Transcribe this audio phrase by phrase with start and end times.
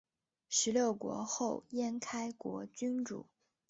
[0.49, 3.27] 十六国后燕开国君主。